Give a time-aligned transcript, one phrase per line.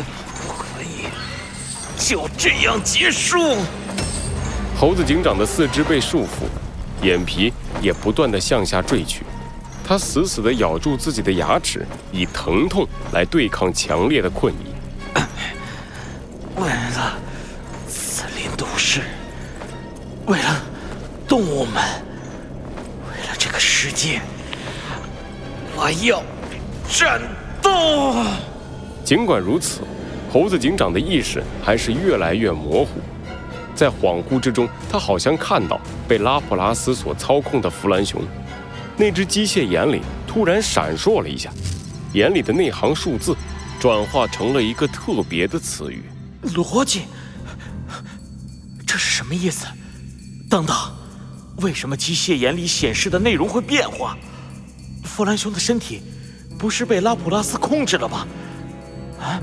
[0.00, 1.06] 不可以
[1.98, 3.56] 就这样结束。
[4.76, 6.48] 猴子警长的四肢被束缚，
[7.06, 9.24] 眼皮也不断的向下坠去。
[9.86, 14.74] 他死死地咬住自己的牙齿，以疼痛来对抗强烈的困意。
[16.56, 17.18] 为了
[17.86, 19.02] 森林都市，
[20.26, 20.62] 为了
[21.28, 21.82] 动物们，
[23.10, 24.20] 为了这个世界，
[25.76, 26.22] 我要
[26.88, 27.20] 战
[27.60, 28.24] 斗！
[29.04, 29.82] 尽管如此，
[30.32, 33.00] 猴子警长的意识还是越来越模糊。
[33.74, 38.22] 在恍惚之中，他好像看到被拉普拉斯所操控的弗兰熊。
[38.96, 41.50] 那只机械眼里突然闪烁了一下，
[42.14, 43.36] 眼里的那行数字
[43.78, 46.04] 转化成了一个特别的词语——
[46.54, 47.02] 逻辑。
[48.86, 49.66] 这是什么意思？
[50.48, 50.74] 等等，
[51.56, 54.16] 为什么机械眼里显示的内容会变化？
[55.02, 56.00] 弗兰熊的身体
[56.56, 58.26] 不是被拉普拉斯控制了吗？
[59.24, 59.40] 啊？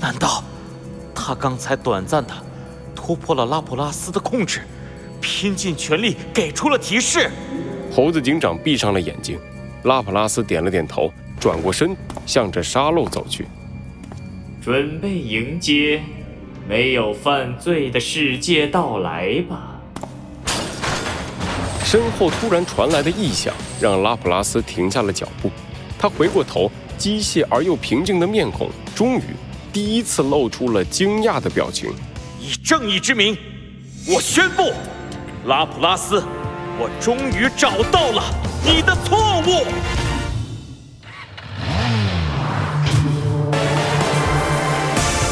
[0.00, 0.44] 难道
[1.14, 2.32] 他刚才短暂的
[2.94, 4.60] 突破了拉普拉斯的控制，
[5.20, 7.30] 拼尽全力给出了提示？
[7.92, 9.38] 猴子警长闭上了眼睛，
[9.84, 11.10] 拉普拉斯点了点头，
[11.40, 11.96] 转过身，
[12.26, 13.48] 向着沙漏走去，
[14.62, 16.02] 准备迎接
[16.68, 19.80] 没有犯罪的世界到来吧。
[21.82, 25.50] 身后突然传来的异响让拉普拉斯停下了脚步，
[25.98, 29.22] 他回过头，机械而又平静的面孔终于
[29.72, 31.90] 第一次露出了惊讶的表情。
[32.40, 33.36] 以正义之名，
[34.06, 34.72] 我宣布，
[35.46, 36.22] 拉普拉斯。
[36.80, 38.22] 我终于找到了
[38.64, 39.66] 你的错误。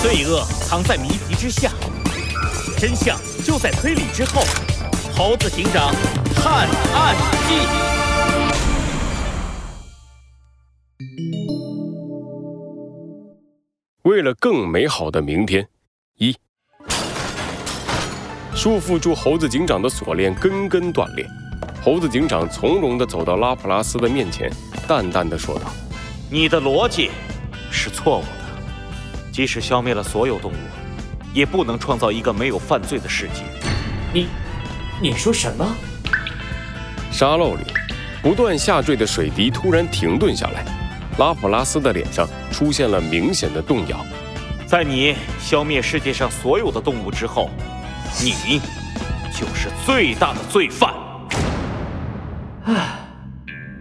[0.02, 1.70] 罪恶藏在谜题之下，
[2.78, 4.42] 真相就在推理之后。
[5.16, 5.94] 猴子警长
[6.34, 7.14] 探案
[7.48, 7.54] 记。
[14.06, 15.66] 为了更美好的明天，
[16.18, 16.32] 一。
[18.54, 21.26] 束缚住猴子警长的锁链根根断裂，
[21.82, 24.48] 猴子警长从容地走到拉普拉斯的面前，
[24.86, 25.72] 淡淡地说道
[26.30, 27.10] ：“你的逻辑
[27.68, 28.28] 是错误的，
[29.32, 30.56] 即使消灭了所有动物，
[31.34, 33.42] 也不能创造一个没有犯罪的世界。”
[34.14, 34.28] 你，
[35.02, 35.66] 你说什么？
[37.10, 37.64] 沙漏里，
[38.22, 40.64] 不断下坠的水滴突然停顿下来，
[41.18, 44.04] 拉普拉斯的脸上出现了明显的动摇。
[44.66, 47.50] 在你消灭世界上所有的动物之后。
[48.24, 48.60] 你
[49.30, 50.94] 就是最大的罪犯。
[52.64, 52.98] 唉，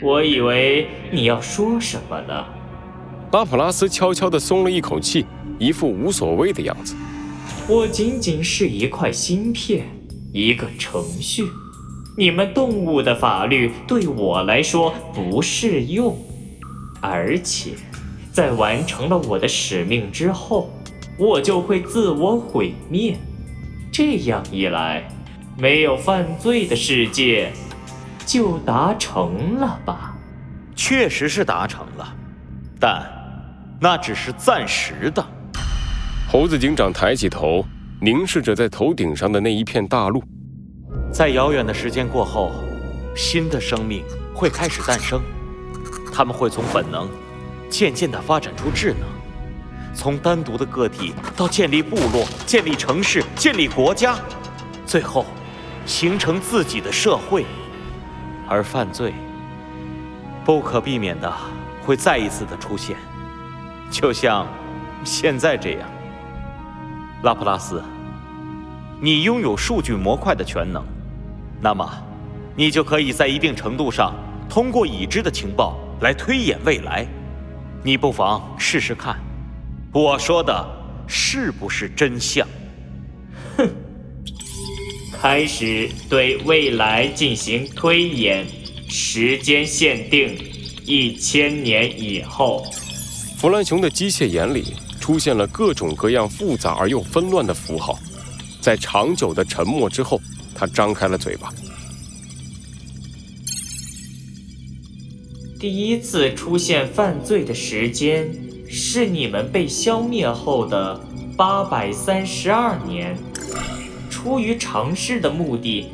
[0.01, 2.44] 我以为你要说什么呢？
[3.31, 5.25] 拉普拉斯悄悄地松了一口气，
[5.57, 6.97] 一副无所谓的样子。
[7.69, 9.85] 我仅仅是一块芯片，
[10.34, 11.46] 一个程序。
[12.17, 16.17] 你们动物的法律对我来说不适用，
[17.05, 17.71] 而且，
[18.31, 20.69] 在完成了我的使命之后，
[21.17, 23.17] 我就会自我毁灭。
[23.91, 25.07] 这样一来，
[25.57, 27.51] 没有犯罪的世界
[28.25, 30.16] 就达成了吧？
[30.75, 32.13] 确实是达成了，
[32.79, 33.09] 但
[33.79, 35.25] 那只是暂时的。
[36.27, 37.66] 猴子警长抬起头，
[38.01, 40.22] 凝视着在头顶上的那一片大陆。
[41.11, 42.51] 在遥远的时间过后，
[43.16, 45.22] 新的生命会开始诞生，
[46.15, 47.09] 他们会从本能
[47.69, 49.01] 渐渐地发展出智能。
[49.93, 54.15] 从单独的个体到建立部落、建立城市、建立国家，
[54.85, 55.25] 最后
[55.85, 57.45] 形成自己的社会，
[58.47, 59.13] 而犯罪
[60.45, 61.31] 不可避免的
[61.85, 62.95] 会再一次的出现，
[63.91, 64.47] 就像
[65.03, 65.89] 现在这样。
[67.23, 67.83] 拉普拉斯，
[69.01, 70.83] 你拥有数据模块的全能，
[71.61, 71.89] 那么
[72.55, 74.13] 你就可以在一定程度上
[74.49, 77.06] 通过已知的情报来推演未来。
[77.83, 79.17] 你不妨试试看。
[79.94, 80.66] 我说的
[81.07, 82.47] 是不是真相？
[83.57, 83.69] 哼！
[85.22, 88.45] 开始对未来进行推演，
[88.89, 90.38] 时间限定
[90.85, 92.66] 一千年以后。
[93.38, 97.97] 弗兰熊的机械眼里出现了各种各样复杂而又纷乱的符号，
[98.59, 100.22] 在长久的沉默之后，
[100.53, 101.53] 他张开了嘴巴。
[105.66, 108.32] 第一次出现犯罪的时间。
[108.67, 111.03] 是你们被消灭后的
[111.35, 113.17] 八百三十二年。
[114.08, 115.88] 出于尝试的目的，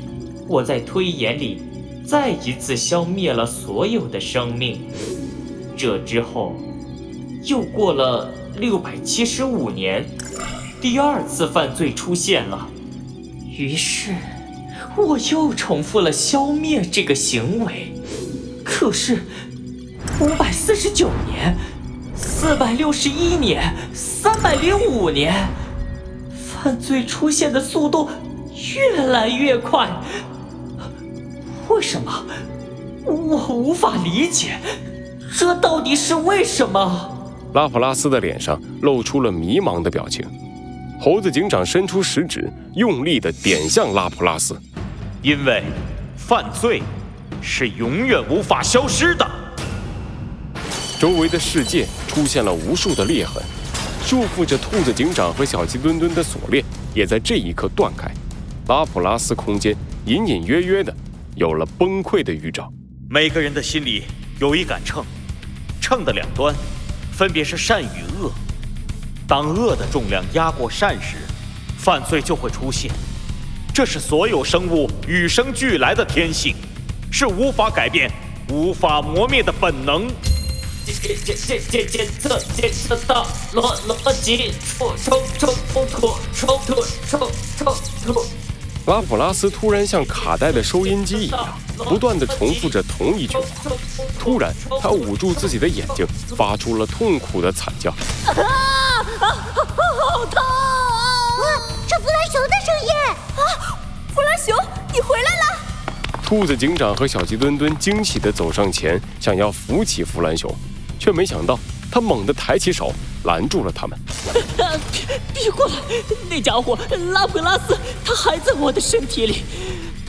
[0.46, 1.62] 我在推演里
[2.06, 4.82] 再一次消灭了所有的生命。
[5.78, 6.54] 这之后，
[7.46, 10.04] 又过了六百七十五年，
[10.82, 12.68] 第二次犯罪出现了。
[13.58, 14.14] 于是，
[14.98, 17.94] 我又重复了消灭这个行为。
[18.66, 19.20] 可是，
[20.22, 21.58] 五百四十九年。
[22.16, 25.34] 四百六十一年，三百零五年，
[26.32, 28.08] 犯罪出现的速度
[28.76, 29.90] 越来越快。
[31.68, 32.24] 为什么？
[33.04, 34.60] 我无法理解，
[35.36, 37.34] 这到底是为什么？
[37.56, 40.24] 拉普拉斯的脸上露出了迷茫的表情。
[41.00, 44.56] 猴子警长伸出食指，用力的点向拉普拉斯，
[45.24, 45.64] 因为
[46.16, 46.84] 犯罪
[47.42, 49.28] 是永远无法消失的。
[51.02, 53.42] 周围的世界出现了无数的裂痕，
[54.06, 56.64] 束缚着兔子警长和小鸡墩墩的锁链
[56.94, 58.08] 也在这一刻断开。
[58.68, 59.76] 拉普拉斯空间
[60.06, 60.96] 隐隐约约的
[61.34, 62.72] 有了崩溃的预兆。
[63.10, 64.04] 每个人的心里
[64.40, 65.04] 有一杆秤，
[65.82, 66.54] 秤的两端
[67.12, 68.32] 分别是善与恶。
[69.28, 71.18] 当恶的重量压过善时，
[71.80, 72.92] 犯罪就会出现。
[73.74, 76.54] 这是所有生物与生俱来的天性，
[77.12, 78.08] 是无法改变、
[78.50, 80.06] 无法磨灭的本能。
[80.86, 87.76] 检检检检测检测到逻逻辑冲冲冲冲突冲突冲冲
[88.06, 88.26] 突。
[88.88, 93.44] 拉普拉斯突然像卡带的收音机一样，不断地重复着同一句话。
[94.20, 94.52] 突然，
[94.82, 96.06] 他捂住自己的眼睛，
[96.36, 97.92] 发出了痛苦的惨叫。
[97.92, 98.44] 啊啊
[99.20, 99.28] 啊！
[99.56, 100.42] 好痛！
[100.42, 102.92] 哇，这弗兰熊的声音！
[103.38, 103.78] 啊，
[104.16, 104.56] 弗兰熊，
[104.92, 105.60] 你回来了！
[106.26, 110.52] 兔子警长和小鸡墩墩惊喜地走上前，想要扶起弗兰熊。
[111.02, 111.58] 却没想到，
[111.92, 112.94] 他猛地抬起手
[113.24, 113.98] 拦住了他们。
[114.94, 115.74] 别 别过来！
[116.30, 116.78] 那家伙
[117.12, 117.76] 拉普拉斯，
[118.06, 119.42] 他还在我的身体里。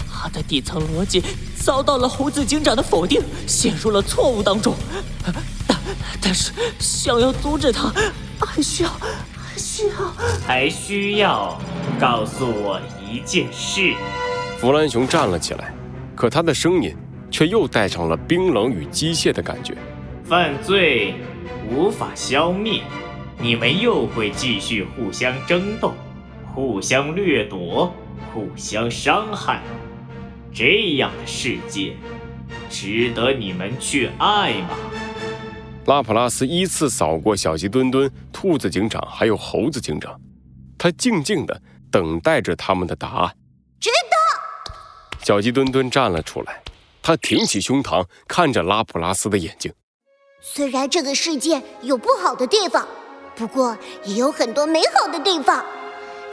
[0.06, 1.22] 他的底层逻辑
[1.56, 4.74] 遭到了猴子警长的否定，陷入了错误当中。
[5.24, 5.34] 但
[6.20, 7.90] 但是，想要阻止他，
[8.38, 8.90] 还需要
[9.34, 10.14] 还需要
[10.46, 11.58] 还需要
[11.98, 13.94] 告诉我一件事。
[14.58, 15.74] 弗兰熊站了起来，
[16.14, 16.94] 可他的声音
[17.30, 19.74] 却又带上了冰冷与机械的感觉。
[20.32, 21.14] 犯罪
[21.70, 22.81] 无法消灭，
[23.38, 25.93] 你们又会继续互相争斗、
[26.55, 27.94] 互相掠夺、
[28.32, 29.61] 互相伤害。
[30.50, 31.94] 这样的世界，
[32.70, 34.70] 值得你们去爱吗？
[35.84, 40.19] 拉普拉斯依次扫过小鸡墩墩、兔子警长还有猴子警长，
[40.78, 43.37] 他静静的等待着他们的答案。
[43.78, 44.73] 值得。
[45.26, 46.62] 小鸡墩墩站了出来，
[47.02, 49.70] 他挺起胸膛，看着拉普拉斯的眼睛。
[50.44, 52.84] 虽然这个世界有不好的地方，
[53.36, 55.64] 不过也有很多美好的地方。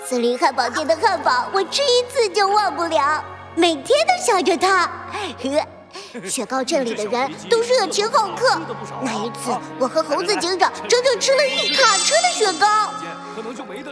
[0.03, 3.23] 森林汉堡店的汉堡，我吃一次就忘不了，
[3.55, 4.89] 每天都想着它。
[6.27, 8.59] 雪糕镇里的人都热情好客。
[9.03, 12.89] 那一次，我和猴子警长整整吃了一卡车的雪糕。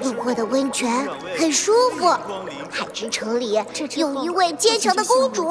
[0.01, 2.07] 路过的温泉很舒服。
[2.71, 3.53] 海之城里
[3.95, 5.47] 有一位坚强的公主。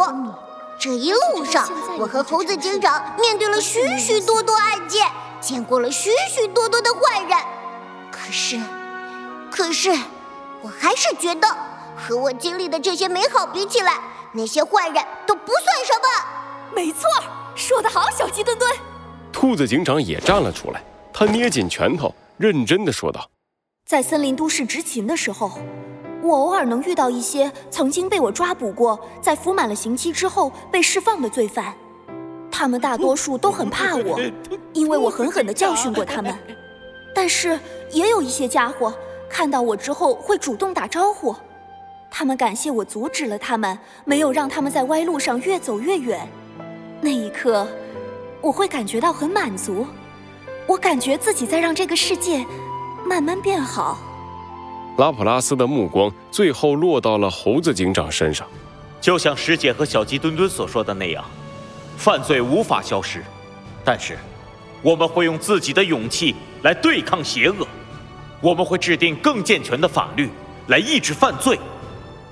[0.78, 1.68] 这一路上，
[1.98, 5.06] 我和猴子警长面对了许许多多案件，
[5.40, 7.38] 见过了许许多多的坏人。
[8.10, 8.60] 可是，
[9.50, 9.90] 可是，
[10.62, 11.48] 我还是觉得
[11.96, 14.00] 和我经历的这些美好比起来，
[14.32, 16.74] 那些坏人都不算什么。
[16.74, 17.02] 没错，
[17.54, 18.70] 说得好，小鸡墩墩。
[19.32, 20.82] 兔子警长也站了出来，
[21.12, 23.30] 他捏紧拳头，认真的说道
[23.86, 25.58] ：“在森林都市执勤的时候。”
[26.26, 31.72] 我偶尔能遇到一些曾经被我抓捕过，在服满了刑期之后被释放的罪犯，
[32.50, 34.18] 他们大多数都很怕我，
[34.72, 36.36] 因为我狠狠地教训过他们。
[37.14, 37.58] 但是
[37.92, 38.92] 也有一些家伙
[39.30, 41.32] 看到我之后会主动打招呼，
[42.10, 46.28] 他们感谢我阻止了他们，没有让他们在歪路上越走越远。
[47.00, 47.68] 那一刻，
[48.40, 49.86] 我会感觉到很满足，
[50.66, 52.44] 我感觉自己在让这个世界
[53.06, 53.98] 慢慢变好。
[54.96, 58.46] 拉普拉斯的目光最后落到了猴子警长身上，
[59.00, 61.24] 就像师姐和小鸡墩墩所说的那样，
[61.98, 63.22] 犯罪无法消失，
[63.84, 64.16] 但是
[64.80, 67.66] 我们会用自己的勇气来对抗邪恶，
[68.40, 70.30] 我们会制定更健全的法律
[70.68, 71.58] 来抑制犯罪，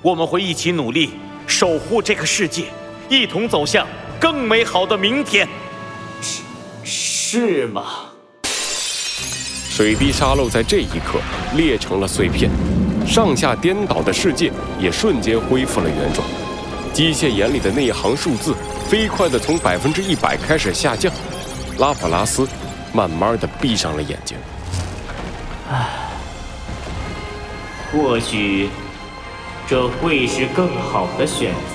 [0.00, 1.11] 我们会一起努力
[1.47, 2.64] 守护这个世界，
[3.11, 3.87] 一同走向
[4.18, 5.47] 更美好的明天。
[6.23, 6.42] 是
[6.83, 8.13] 是吗？
[9.76, 11.18] 水滴沙漏在这一刻
[11.56, 12.48] 裂成了碎片，
[13.04, 16.24] 上下颠倒的世界也瞬间恢复了原状。
[16.92, 18.54] 机械眼里的那一行数字
[18.88, 21.12] 飞快地从百分之一百开始下降。
[21.76, 22.46] 拉普拉斯
[22.92, 24.38] 慢慢地闭上了眼睛。
[25.68, 25.88] 唉，
[27.90, 28.68] 或许
[29.66, 31.73] 这会是更好的选择。